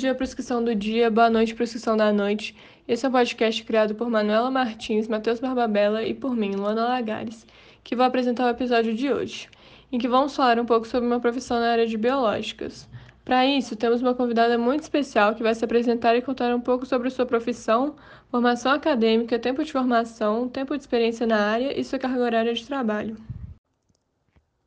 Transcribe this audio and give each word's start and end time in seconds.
dia, 0.00 0.14
prescrição 0.14 0.64
do 0.64 0.74
dia, 0.74 1.10
boa 1.10 1.28
noite, 1.28 1.54
prescrição 1.54 1.94
da 1.94 2.10
noite. 2.10 2.56
Esse 2.88 3.04
é 3.04 3.08
um 3.10 3.12
podcast 3.12 3.62
criado 3.64 3.94
por 3.94 4.08
Manuela 4.08 4.50
Martins, 4.50 5.06
Matheus 5.06 5.40
Barbabella 5.40 6.02
e 6.02 6.14
por 6.14 6.34
mim, 6.34 6.54
Luana 6.54 6.84
Lagares, 6.84 7.46
que 7.84 7.94
vou 7.94 8.06
apresentar 8.06 8.46
o 8.46 8.48
episódio 8.48 8.94
de 8.94 9.12
hoje, 9.12 9.50
em 9.92 9.98
que 9.98 10.08
vamos 10.08 10.34
falar 10.34 10.58
um 10.58 10.64
pouco 10.64 10.88
sobre 10.88 11.06
uma 11.06 11.20
profissão 11.20 11.60
na 11.60 11.72
área 11.72 11.86
de 11.86 11.98
biológicas. 11.98 12.88
Para 13.26 13.44
isso, 13.44 13.76
temos 13.76 14.00
uma 14.00 14.14
convidada 14.14 14.56
muito 14.56 14.80
especial 14.80 15.34
que 15.34 15.42
vai 15.42 15.54
se 15.54 15.66
apresentar 15.66 16.16
e 16.16 16.22
contar 16.22 16.54
um 16.54 16.62
pouco 16.62 16.86
sobre 16.86 17.10
sua 17.10 17.26
profissão, 17.26 17.94
formação 18.30 18.72
acadêmica, 18.72 19.38
tempo 19.38 19.62
de 19.62 19.70
formação, 19.70 20.48
tempo 20.48 20.74
de 20.74 20.82
experiência 20.82 21.26
na 21.26 21.44
área 21.44 21.78
e 21.78 21.84
sua 21.84 21.98
carga 21.98 22.22
horária 22.22 22.54
de 22.54 22.66
trabalho. 22.66 23.18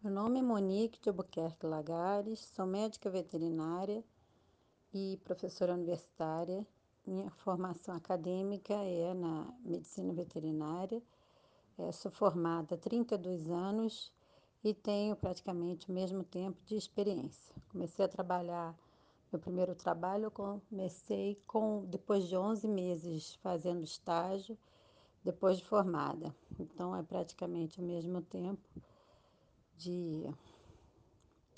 Meu 0.03 0.13
nome 0.13 0.37
é 0.37 0.43
Monique 0.43 1.01
de 1.01 1.09
Albuquerque 1.09 1.65
Lagares, 1.65 2.51
sou 2.55 2.67
médica 2.67 3.09
veterinária 3.09 4.03
e 4.93 5.17
professora 5.23 5.73
universitária. 5.73 6.65
Minha 7.05 7.29
formação 7.31 7.95
acadêmica 7.95 8.73
é 8.73 9.13
na 9.13 9.51
medicina 9.65 10.13
veterinária. 10.13 11.01
É, 11.77 11.91
sou 11.91 12.11
formada 12.11 12.75
há 12.75 12.77
32 12.77 13.49
anos 13.49 14.11
e 14.63 14.73
tenho 14.73 15.15
praticamente 15.15 15.89
o 15.89 15.93
mesmo 15.93 16.23
tempo 16.23 16.63
de 16.65 16.75
experiência. 16.75 17.53
Comecei 17.71 18.05
a 18.05 18.07
trabalhar, 18.07 18.75
meu 19.31 19.39
primeiro 19.39 19.75
trabalho 19.75 20.25
eu 20.25 20.31
comecei 20.31 21.41
com 21.47 21.83
depois 21.85 22.27
de 22.27 22.37
11 22.37 22.67
meses 22.67 23.33
fazendo 23.41 23.83
estágio, 23.83 24.57
depois 25.23 25.57
de 25.57 25.65
formada. 25.65 26.33
Então 26.59 26.95
é 26.95 27.01
praticamente 27.01 27.81
o 27.81 27.83
mesmo 27.83 28.21
tempo 28.21 28.69
de, 29.75 30.29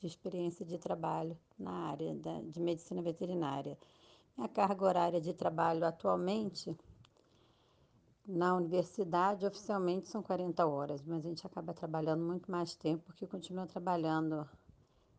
de 0.05 0.11
experiência 0.11 0.63
de 0.63 0.77
trabalho 0.77 1.35
na 1.57 1.89
área 1.89 2.13
da, 2.13 2.39
de 2.41 2.59
medicina 2.59 3.01
veterinária. 3.01 3.77
Minha 4.37 4.47
carga 4.47 4.85
horária 4.85 5.19
de 5.19 5.33
trabalho 5.33 5.83
atualmente 5.83 6.77
na 8.27 8.55
universidade 8.55 9.45
oficialmente 9.45 10.07
são 10.07 10.21
40 10.21 10.65
horas, 10.65 11.03
mas 11.03 11.25
a 11.25 11.29
gente 11.29 11.45
acaba 11.45 11.73
trabalhando 11.73 12.23
muito 12.23 12.51
mais 12.51 12.75
tempo 12.75 13.03
porque 13.05 13.25
continua 13.25 13.65
trabalhando 13.65 14.47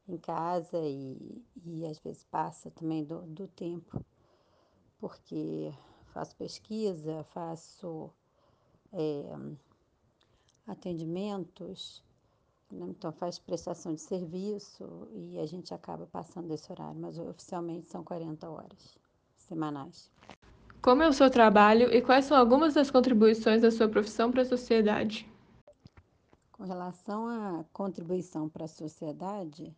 em 0.09 0.19
casa 0.19 0.79
e, 0.79 1.45
e 1.65 1.85
às 1.85 1.99
vezes 1.99 2.25
passa 2.25 2.71
também 2.71 3.05
do, 3.05 3.23
do 3.23 3.49
tempo, 3.49 4.05
porque 5.01 5.73
faço 6.13 6.37
pesquisa, 6.37 7.25
faço 7.25 8.11
é, 8.93 9.37
atendimentos, 10.67 12.05
né? 12.71 12.87
Então 12.89 13.13
faz 13.13 13.39
prestação 13.39 13.95
de 13.95 14.01
serviço 14.01 15.09
e 15.13 15.39
a 15.39 15.47
gente 15.47 15.73
acaba 15.73 16.07
passando 16.07 16.53
esse 16.53 16.71
horário, 16.71 17.01
mas 17.01 17.19
oficialmente 17.19 17.91
são 17.91 18.03
40 18.03 18.49
horas 18.49 18.97
semanais. 19.37 20.11
Como 20.83 21.03
é 21.03 21.09
o 21.09 21.13
seu 21.13 21.31
trabalho 21.31 21.93
e 21.93 22.01
quais 22.03 22.27
são 22.27 22.37
algumas 22.37 22.75
das 22.75 22.91
contribuições 22.91 23.63
da 23.63 23.71
sua 23.71 23.89
profissão 23.89 24.31
para 24.31 24.43
a 24.43 24.47
sociedade? 24.47 25.29
Com 26.53 26.65
relação 26.65 27.27
à 27.27 27.65
contribuição 27.73 28.49
para 28.49 28.65
a 28.65 28.69
sociedade, 28.69 29.75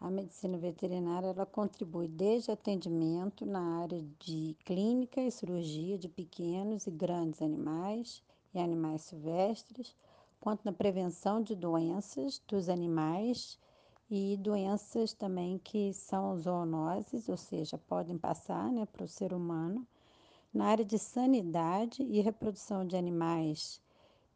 a 0.00 0.10
medicina 0.10 0.58
veterinária 0.58 1.28
ela 1.28 1.46
contribui 1.46 2.08
desde 2.08 2.50
atendimento 2.50 3.46
na 3.46 3.82
área 3.82 4.04
de 4.18 4.56
clínica 4.64 5.20
e 5.20 5.30
cirurgia 5.30 5.96
de 5.96 6.08
pequenos 6.08 6.86
e 6.86 6.90
grandes 6.90 7.40
animais 7.40 8.22
e 8.54 8.58
animais 8.58 9.02
silvestres, 9.02 9.94
quanto 10.42 10.64
na 10.64 10.72
prevenção 10.72 11.40
de 11.40 11.54
doenças 11.54 12.42
dos 12.48 12.68
animais 12.68 13.56
e 14.10 14.36
doenças 14.38 15.12
também 15.12 15.56
que 15.62 15.94
são 15.94 16.36
zoonoses, 16.36 17.28
ou 17.28 17.36
seja, 17.36 17.78
podem 17.78 18.18
passar 18.18 18.72
né, 18.72 18.84
para 18.84 19.04
o 19.04 19.08
ser 19.08 19.32
humano, 19.32 19.86
na 20.52 20.66
área 20.66 20.84
de 20.84 20.98
sanidade 20.98 22.02
e 22.02 22.20
reprodução 22.20 22.84
de 22.84 22.96
animais 22.96 23.80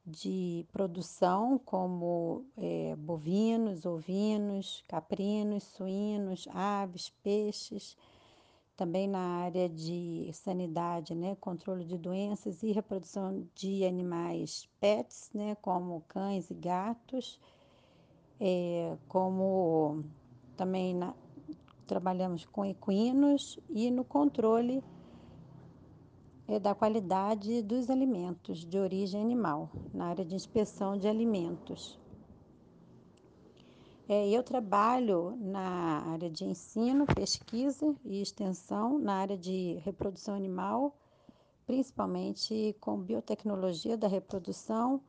de 0.06 0.64
produção, 0.72 1.58
como 1.58 2.44
é, 2.56 2.94
bovinos, 2.96 3.84
ovinos, 3.84 4.84
caprinos, 4.86 5.64
suínos, 5.64 6.46
aves, 6.54 7.12
peixes 7.24 7.96
também 8.76 9.08
na 9.08 9.18
área 9.18 9.68
de 9.68 10.30
sanidade, 10.34 11.14
né, 11.14 11.34
controle 11.40 11.84
de 11.84 11.96
doenças 11.96 12.62
e 12.62 12.72
reprodução 12.72 13.46
de 13.54 13.84
animais 13.84 14.68
pets, 14.78 15.30
né, 15.32 15.54
como 15.56 16.02
cães 16.06 16.50
e 16.50 16.54
gatos, 16.54 17.40
é, 18.38 18.96
como 19.08 20.04
também 20.56 20.94
na, 20.94 21.14
trabalhamos 21.86 22.44
com 22.44 22.64
equinos 22.64 23.58
e 23.70 23.90
no 23.90 24.04
controle 24.04 24.82
é, 26.46 26.58
da 26.58 26.74
qualidade 26.74 27.62
dos 27.62 27.88
alimentos 27.88 28.64
de 28.64 28.78
origem 28.78 29.22
animal, 29.22 29.70
na 29.94 30.08
área 30.08 30.24
de 30.24 30.34
inspeção 30.34 30.98
de 30.98 31.08
alimentos. 31.08 31.98
É, 34.08 34.28
eu 34.28 34.40
trabalho 34.44 35.36
na 35.36 36.00
área 36.12 36.30
de 36.30 36.44
ensino, 36.44 37.06
pesquisa 37.06 37.92
e 38.04 38.22
extensão, 38.22 39.00
na 39.00 39.14
área 39.14 39.36
de 39.36 39.80
reprodução 39.84 40.36
animal, 40.36 40.94
principalmente 41.66 42.76
com 42.80 42.96
biotecnologia 43.00 43.96
da 43.96 44.06
reprodução, 44.06 45.00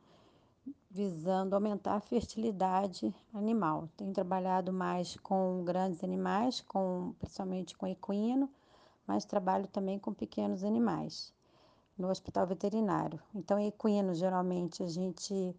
visando 0.90 1.54
aumentar 1.54 1.94
a 1.94 2.00
fertilidade 2.00 3.14
animal. 3.32 3.88
Tenho 3.96 4.12
trabalhado 4.12 4.72
mais 4.72 5.16
com 5.18 5.62
grandes 5.64 6.02
animais, 6.02 6.60
com, 6.60 7.14
principalmente 7.20 7.76
com 7.76 7.86
equino, 7.86 8.50
mas 9.06 9.24
trabalho 9.24 9.68
também 9.68 9.96
com 9.96 10.12
pequenos 10.12 10.64
animais 10.64 11.32
no 11.96 12.08
hospital 12.08 12.48
veterinário. 12.48 13.20
Então, 13.32 13.60
equino, 13.60 14.12
geralmente, 14.12 14.82
a 14.82 14.88
gente 14.88 15.54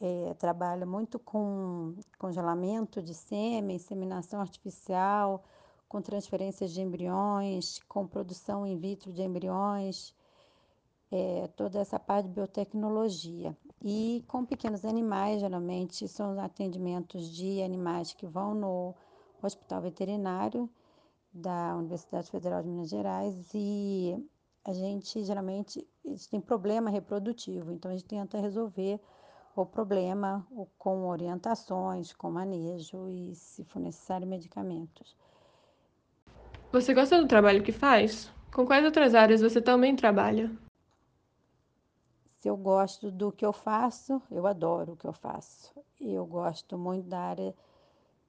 é, 0.00 0.34
trabalha 0.34 0.86
muito 0.86 1.18
com 1.18 1.94
congelamento 2.18 3.02
de 3.02 3.12
sêmen, 3.14 3.76
inseminação 3.76 4.40
artificial, 4.40 5.44
com 5.88 6.00
transferências 6.00 6.72
de 6.72 6.80
embriões, 6.80 7.80
com 7.88 8.06
produção 8.06 8.66
in 8.66 8.78
vitro 8.78 9.12
de 9.12 9.22
embriões, 9.22 10.14
é, 11.10 11.48
toda 11.56 11.80
essa 11.80 11.98
parte 11.98 12.28
de 12.28 12.34
biotecnologia. 12.34 13.56
E 13.82 14.24
com 14.28 14.44
pequenos 14.44 14.84
animais, 14.84 15.40
geralmente 15.40 16.06
são 16.08 16.38
atendimentos 16.40 17.28
de 17.28 17.62
animais 17.62 18.12
que 18.12 18.26
vão 18.26 18.54
no 18.54 18.94
hospital 19.42 19.82
veterinário 19.82 20.70
da 21.32 21.76
Universidade 21.76 22.30
Federal 22.30 22.62
de 22.62 22.68
Minas 22.68 22.88
Gerais 22.88 23.50
e 23.54 24.16
a 24.64 24.72
gente 24.72 25.22
geralmente 25.24 25.86
tem 26.30 26.40
problema 26.40 26.90
reprodutivo, 26.90 27.72
então 27.72 27.90
a 27.90 27.94
gente 27.94 28.06
tenta 28.06 28.38
resolver 28.38 29.00
o 29.62 29.66
problema 29.66 30.46
com 30.78 31.06
orientações, 31.08 32.12
com 32.12 32.30
manejo 32.30 33.08
e, 33.08 33.34
se 33.34 33.64
for 33.64 33.80
necessário, 33.80 34.26
medicamentos. 34.26 35.16
Você 36.72 36.94
gosta 36.94 37.20
do 37.20 37.26
trabalho 37.26 37.62
que 37.62 37.72
faz? 37.72 38.30
Com 38.54 38.66
quais 38.66 38.84
outras 38.84 39.14
áreas 39.14 39.40
você 39.40 39.60
também 39.60 39.96
trabalha? 39.96 40.50
Se 42.38 42.48
eu 42.48 42.56
gosto 42.56 43.10
do 43.10 43.30
que 43.30 43.44
eu 43.44 43.52
faço, 43.52 44.22
eu 44.30 44.46
adoro 44.46 44.92
o 44.92 44.96
que 44.96 45.06
eu 45.06 45.12
faço. 45.12 45.74
Eu 46.00 46.24
gosto 46.24 46.78
muito 46.78 47.06
da 47.06 47.20
área 47.20 47.54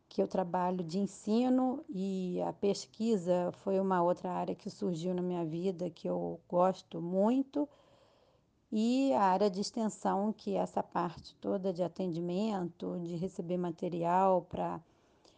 que 0.09 0.21
eu 0.21 0.27
trabalho 0.27 0.83
de 0.83 0.99
ensino 0.99 1.85
e 1.87 2.41
a 2.41 2.51
pesquisa 2.51 3.51
foi 3.63 3.79
uma 3.79 4.03
outra 4.03 4.29
área 4.29 4.53
que 4.53 4.69
surgiu 4.69 5.13
na 5.13 5.21
minha 5.21 5.45
vida 5.45 5.89
que 5.89 6.09
eu 6.09 6.41
gosto 6.49 7.01
muito 7.01 7.69
e 8.71 9.13
a 9.13 9.23
área 9.23 9.49
de 9.49 9.59
extensão, 9.59 10.31
que 10.31 10.55
é 10.55 10.59
essa 10.59 10.81
parte 10.81 11.35
toda 11.35 11.73
de 11.73 11.83
atendimento, 11.83 12.99
de 13.03 13.15
receber 13.17 13.57
material 13.57 14.43
para 14.43 14.79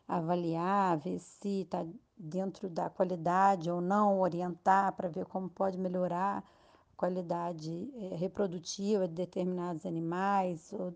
avaliar, 0.08 0.98
ver 0.98 1.20
se 1.20 1.62
está 1.62 1.86
dentro 2.16 2.70
da 2.70 2.90
qualidade 2.90 3.72
ou 3.72 3.82
não, 3.82 4.20
orientar 4.20 4.94
para 4.94 5.10
ver 5.10 5.26
como 5.26 5.50
pode 5.50 5.78
melhorar 5.78 6.40
a 6.40 6.96
qualidade 6.96 7.92
é, 7.96 8.16
reprodutiva 8.16 9.08
de 9.08 9.16
determinados 9.16 9.86
animais. 9.86 10.72
Ou, 10.74 10.94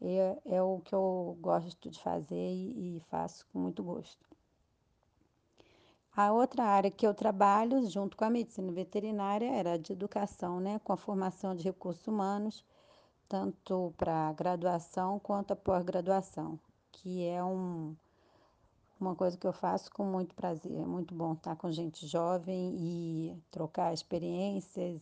é, 0.00 0.38
é 0.46 0.62
o 0.62 0.80
que 0.80 0.94
eu 0.94 1.36
gosto 1.40 1.90
de 1.90 2.00
fazer 2.00 2.34
e, 2.34 2.96
e 2.96 3.00
faço 3.10 3.46
com 3.52 3.58
muito 3.58 3.82
gosto. 3.82 4.26
A 6.18 6.32
outra 6.32 6.64
área 6.64 6.90
que 6.90 7.06
eu 7.06 7.14
trabalho, 7.14 7.88
junto 7.88 8.16
com 8.16 8.24
a 8.24 8.28
medicina 8.28 8.72
veterinária, 8.72 9.52
era 9.52 9.74
a 9.74 9.76
de 9.76 9.92
educação, 9.92 10.58
né, 10.58 10.80
com 10.80 10.92
a 10.92 10.96
formação 10.96 11.54
de 11.54 11.62
recursos 11.62 12.04
humanos, 12.08 12.64
tanto 13.28 13.94
para 13.96 14.32
graduação 14.32 15.20
quanto 15.20 15.52
a 15.52 15.56
pós-graduação, 15.56 16.58
que 16.90 17.24
é 17.24 17.40
um, 17.44 17.94
uma 18.98 19.14
coisa 19.14 19.36
que 19.36 19.46
eu 19.46 19.52
faço 19.52 19.92
com 19.92 20.04
muito 20.04 20.34
prazer. 20.34 20.72
É 20.72 20.84
muito 20.84 21.14
bom 21.14 21.34
estar 21.34 21.54
com 21.54 21.70
gente 21.70 22.04
jovem 22.04 22.74
e 22.76 23.40
trocar 23.48 23.94
experiências, 23.94 25.00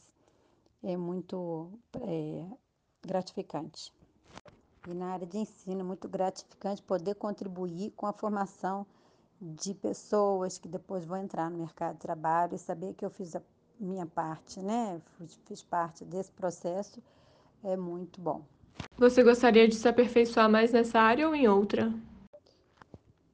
é 0.82 0.98
muito 0.98 1.70
é, 2.02 2.44
gratificante. 3.00 3.90
E 4.86 4.92
na 4.92 5.14
área 5.14 5.26
de 5.26 5.38
ensino, 5.38 5.80
é 5.80 5.82
muito 5.82 6.10
gratificante 6.10 6.82
poder 6.82 7.14
contribuir 7.14 7.92
com 7.92 8.06
a 8.06 8.12
formação 8.12 8.86
de 9.40 9.74
pessoas 9.74 10.58
que 10.58 10.68
depois 10.68 11.04
vão 11.04 11.18
entrar 11.18 11.50
no 11.50 11.58
mercado 11.58 11.94
de 11.94 12.00
trabalho 12.00 12.54
e 12.54 12.58
saber 12.58 12.94
que 12.94 13.04
eu 13.04 13.10
fiz 13.10 13.36
a 13.36 13.42
minha 13.78 14.06
parte, 14.06 14.60
né? 14.60 15.00
Fiz, 15.18 15.38
fiz 15.46 15.62
parte 15.62 16.04
desse 16.04 16.30
processo, 16.32 17.02
é 17.62 17.76
muito 17.76 18.20
bom. 18.20 18.42
Você 18.96 19.22
gostaria 19.22 19.68
de 19.68 19.74
se 19.74 19.88
aperfeiçoar 19.88 20.50
mais 20.50 20.72
nessa 20.72 20.98
área 20.98 21.28
ou 21.28 21.34
em 21.34 21.46
outra? 21.48 21.92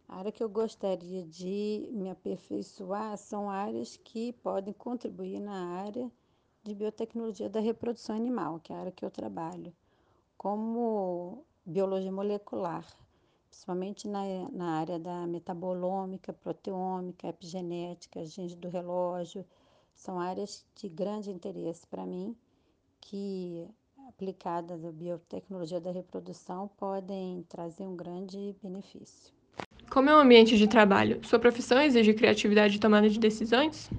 A 0.08 0.16
área 0.16 0.32
que 0.32 0.42
eu 0.42 0.48
gostaria 0.48 1.22
de 1.22 1.88
me 1.92 2.10
aperfeiçoar 2.10 3.16
são 3.16 3.48
áreas 3.48 3.96
que 3.96 4.32
podem 4.34 4.74
contribuir 4.74 5.40
na 5.40 5.78
área 5.78 6.10
de 6.62 6.74
biotecnologia 6.74 7.48
da 7.48 7.60
reprodução 7.60 8.14
animal, 8.14 8.60
que 8.60 8.72
é 8.72 8.76
a 8.76 8.80
área 8.80 8.92
que 8.92 9.04
eu 9.04 9.10
trabalho, 9.10 9.72
como 10.36 11.44
biologia 11.64 12.12
molecular, 12.12 12.84
principalmente 13.52 14.08
na, 14.08 14.22
na 14.50 14.78
área 14.78 14.98
da 14.98 15.26
metabolômica, 15.26 16.32
proteômica, 16.32 17.28
epigenética, 17.28 18.24
genes 18.24 18.54
do 18.54 18.70
relógio. 18.70 19.44
São 19.94 20.18
áreas 20.18 20.64
de 20.74 20.88
grande 20.88 21.30
interesse 21.30 21.86
para 21.86 22.06
mim, 22.06 22.34
que 22.98 23.68
aplicadas 24.08 24.82
à 24.82 24.90
biotecnologia 24.90 25.78
da 25.78 25.92
reprodução 25.92 26.66
podem 26.78 27.42
trazer 27.46 27.86
um 27.86 27.94
grande 27.94 28.56
benefício. 28.62 29.34
Como 29.90 30.08
é 30.08 30.16
o 30.16 30.20
ambiente 30.20 30.56
de 30.56 30.66
trabalho? 30.66 31.22
Sua 31.22 31.38
profissão 31.38 31.78
exige 31.78 32.14
criatividade 32.14 32.76
e 32.76 32.80
tomada 32.80 33.08
de 33.08 33.18
decisões? 33.18 33.90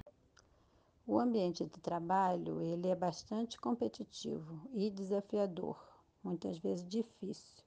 O 1.05 1.19
ambiente 1.19 1.63
de 1.63 1.79
trabalho, 1.79 2.59
ele 2.59 2.87
é 2.87 2.95
bastante 2.95 3.59
competitivo 3.59 4.67
e 4.73 4.89
desafiador, 4.89 5.77
muitas 6.23 6.57
vezes 6.57 6.87
difícil. 6.87 7.63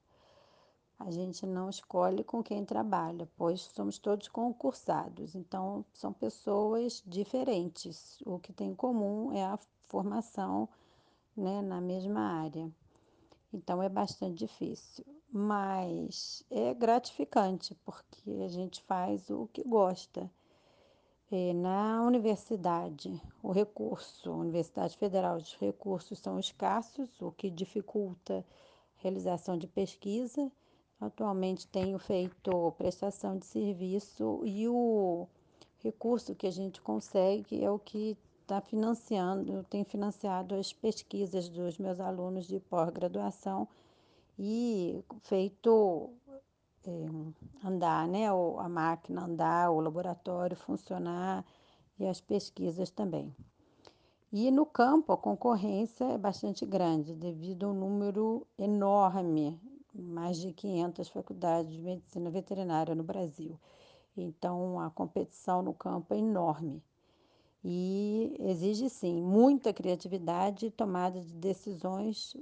A 0.98 1.10
gente 1.10 1.46
não 1.46 1.68
escolhe 1.68 2.24
com 2.24 2.42
quem 2.42 2.64
trabalha, 2.64 3.28
pois 3.36 3.60
somos 3.60 3.98
todos 3.98 4.28
concursados, 4.28 5.34
então 5.34 5.84
são 5.92 6.12
pessoas 6.12 7.02
diferentes. 7.06 8.18
O 8.24 8.38
que 8.38 8.52
tem 8.52 8.70
em 8.70 8.74
comum 8.74 9.30
é 9.32 9.44
a 9.44 9.58
formação 9.88 10.68
né, 11.36 11.60
na 11.60 11.80
mesma 11.80 12.20
área. 12.20 12.70
Então 13.52 13.82
é 13.82 13.88
bastante 13.88 14.38
difícil, 14.38 15.04
mas 15.30 16.42
é 16.50 16.72
gratificante 16.72 17.74
porque 17.84 18.30
a 18.42 18.48
gente 18.48 18.82
faz 18.82 19.28
o 19.28 19.46
que 19.52 19.62
gosta. 19.62 20.30
É, 21.30 21.52
na 21.52 22.02
universidade, 22.04 23.20
o 23.42 23.50
recurso, 23.50 24.32
Universidade 24.32 24.96
Federal, 24.96 25.36
os 25.36 25.56
recursos 25.56 26.20
são 26.20 26.38
escassos, 26.38 27.20
o 27.20 27.32
que 27.32 27.50
dificulta 27.50 28.44
a 28.98 29.02
realização 29.02 29.58
de 29.58 29.66
pesquisa. 29.66 30.50
Atualmente 31.00 31.66
tenho 31.68 31.98
feito 31.98 32.72
prestação 32.78 33.36
de 33.36 33.44
serviço 33.44 34.40
e 34.44 34.66
o 34.66 35.26
recurso 35.78 36.34
que 36.34 36.46
a 36.46 36.50
gente 36.50 36.80
consegue 36.80 37.62
é 37.62 37.70
o 37.70 37.78
que 37.78 38.16
está 38.40 38.60
financiando, 38.60 39.64
tem 39.64 39.84
financiado 39.84 40.54
as 40.54 40.72
pesquisas 40.72 41.48
dos 41.48 41.76
meus 41.78 42.00
alunos 42.00 42.46
de 42.46 42.60
pós-graduação 42.60 43.68
e 44.38 45.04
feito 45.22 46.10
é, 46.86 47.06
andar, 47.66 48.06
né? 48.08 48.28
A 48.28 48.68
máquina 48.68 49.24
andar, 49.24 49.70
o 49.70 49.80
laboratório 49.80 50.56
funcionar 50.56 51.44
e 51.98 52.06
as 52.06 52.20
pesquisas 52.20 52.90
também. 52.90 53.34
E 54.32 54.50
no 54.50 54.64
campo 54.64 55.12
a 55.12 55.16
concorrência 55.16 56.04
é 56.04 56.18
bastante 56.18 56.64
grande, 56.64 57.14
devido 57.14 57.66
ao 57.66 57.74
número 57.74 58.46
enorme, 58.58 59.58
mais 60.00 60.38
de 60.38 60.52
500 60.52 61.08
faculdades 61.08 61.72
de 61.72 61.80
medicina 61.80 62.30
veterinária 62.30 62.94
no 62.94 63.02
Brasil. 63.02 63.58
Então 64.16 64.80
a 64.80 64.90
competição 64.90 65.62
no 65.62 65.74
campo 65.74 66.14
é 66.14 66.18
enorme 66.18 66.82
e 67.64 68.36
exige 68.40 68.88
sim 68.88 69.20
muita 69.20 69.72
criatividade 69.72 70.66
e 70.66 70.70
tomada 70.70 71.20
de 71.20 71.32
decisões 71.34 72.36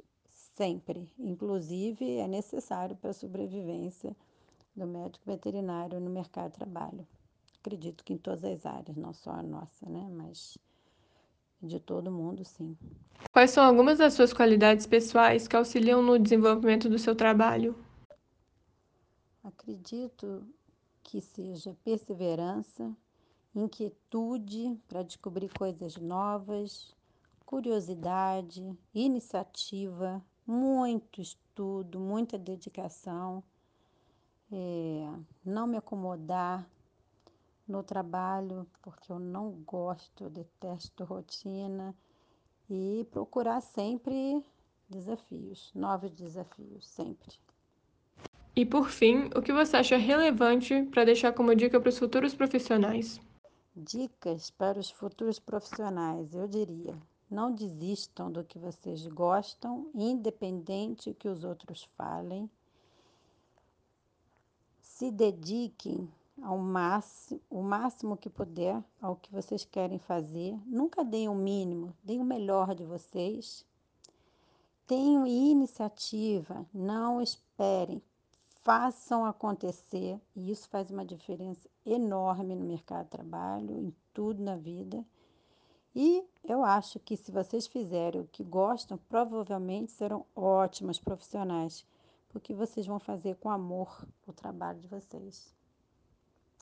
sempre. 0.55 1.09
Inclusive 1.19 2.19
é 2.19 2.29
necessário 2.29 2.95
para 2.97 3.11
a 3.11 3.15
sobrevivência 3.15 4.15
do 4.77 4.87
médico 4.87 5.25
veterinário 5.27 5.99
no 6.01 6.11
mercado 6.11 6.53
de 6.53 6.59
trabalho. 6.59 7.07
Acredito 7.61 8.05
que 8.05 8.13
em 8.13 8.19
todas 8.19 8.45
as 8.45 8.67
áreas, 8.67 8.97
não 8.97 9.13
só 9.13 9.31
a 9.31 9.43
nossa, 9.43 9.89
né, 9.89 10.07
mas 10.11 10.59
de 11.67 11.81
todo 11.81 12.11
mundo, 12.11 12.45
sim. 12.45 12.77
Quais 13.33 13.51
são 13.51 13.65
algumas 13.65 13.99
das 13.99 14.15
suas 14.15 14.33
qualidades 14.33 14.87
pessoais 14.87 15.49
que 15.49 15.57
auxiliam 15.57 16.03
no 16.03 16.19
desenvolvimento 16.19 16.89
do 16.89 16.99
seu 16.99 17.15
trabalho? 17.15 17.75
Acredito 19.43 20.47
que 21.03 21.21
seja 21.21 21.77
perseverança, 21.85 22.95
inquietude 23.55 24.79
para 24.89 25.03
descobrir 25.03 25.49
coisas 25.51 25.97
novas, 25.97 26.95
curiosidade, 27.45 28.77
iniciativa, 28.95 30.25
muito 30.47 31.21
estudo, 31.21 32.01
muita 32.01 32.39
dedicação, 32.39 33.43
é, 34.51 35.09
não 35.45 35.67
me 35.67 35.77
acomodar 35.77 36.69
no 37.67 37.83
trabalho, 37.83 38.67
porque 38.83 39.11
eu 39.11 39.19
não 39.19 39.53
gosto, 39.67 40.29
detesto 40.31 41.05
rotina, 41.05 41.95
e 42.69 43.07
procurar 43.11 43.61
sempre 43.61 44.45
desafios, 44.89 45.71
novos 45.75 46.11
desafios, 46.13 46.87
sempre. 46.87 47.39
E 48.57 48.65
por 48.65 48.89
fim, 48.89 49.31
o 49.35 49.43
que 49.43 49.53
você 49.53 49.77
acha 49.77 49.97
relevante 49.97 50.83
para 50.85 51.05
deixar 51.05 51.33
como 51.33 51.55
dica 51.55 51.81
para 51.81 51.89
os 51.89 51.99
futuros 51.99 52.35
profissionais? 52.35 53.21
Dicas 53.77 54.51
para 54.51 54.79
os 54.79 54.91
futuros 54.91 55.41
profissionais, 55.41 56.33
eu 56.35 56.47
diria: 56.47 56.97
não 57.29 57.53
desistam 57.53 58.31
do 58.31 58.45
que 58.45 58.59
vocês 58.59 59.07
gostam, 59.09 59.91
independente 59.93 61.13
que 61.15 61.29
os 61.29 61.43
outros 61.43 61.83
falem. 61.97 62.49
Se 64.81 65.11
dediquem 65.11 66.09
ao 66.43 66.59
máximo, 66.59 67.41
o 67.49 67.63
máximo 67.63 68.17
que 68.17 68.29
puder 68.29 68.83
ao 69.01 69.17
que 69.17 69.31
vocês 69.31 69.65
querem 69.65 69.99
fazer. 69.99 70.59
Nunca 70.67 71.05
deem 71.05 71.29
o 71.29 71.35
mínimo, 71.35 71.95
deem 72.03 72.21
o 72.21 72.25
melhor 72.25 72.75
de 72.75 72.85
vocês. 72.85 73.65
Tenham 74.87 75.27
iniciativa, 75.27 76.67
não 76.73 77.21
esperem, 77.21 78.03
façam 78.63 79.25
acontecer, 79.25 80.21
e 80.37 80.51
isso 80.51 80.69
faz 80.69 80.91
uma 80.91 81.05
diferença 81.05 81.69
enorme 81.87 82.55
no 82.55 82.65
mercado 82.65 83.05
de 83.05 83.11
trabalho, 83.11 83.79
em 83.79 83.95
tudo 84.13 84.43
na 84.43 84.57
vida. 84.57 85.05
E 85.95 86.25
eu 86.43 86.65
acho 86.65 86.99
que 86.99 87.17
se 87.17 87.31
vocês 87.31 87.67
fizerem 87.67 88.21
o 88.21 88.29
que 88.31 88.43
gostam, 88.43 88.99
provavelmente 89.09 89.93
serão 89.93 90.27
ótimos 90.35 90.99
profissionais, 90.99 91.87
porque 92.29 92.53
vocês 92.53 92.87
vão 92.87 92.99
fazer 92.99 93.37
com 93.37 93.49
amor 93.49 94.07
o 94.27 94.33
trabalho 94.33 94.81
de 94.81 94.89
vocês. 94.89 95.55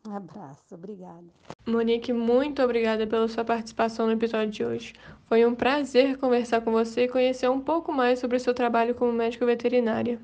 Um 0.04 0.16
abraço, 0.16 0.75
obrigada. 0.75 1.25
Monique, 1.64 2.12
muito 2.12 2.61
obrigada 2.61 3.06
pela 3.06 3.28
sua 3.28 3.44
participação 3.44 4.06
no 4.06 4.12
episódio 4.12 4.50
de 4.50 4.64
hoje. 4.64 4.94
Foi 5.28 5.47
um 5.47 5.54
prazer 5.54 6.18
conversar 6.18 6.61
com 6.61 6.73
você 6.73 7.04
e 7.04 7.09
conhecer 7.09 7.49
um 7.49 7.61
pouco 7.61 7.92
mais 7.92 8.18
sobre 8.18 8.37
o 8.37 8.40
seu 8.40 8.52
trabalho 8.52 8.97
como 8.97 9.12
médico 9.12 9.47
veterinária. 9.47 10.21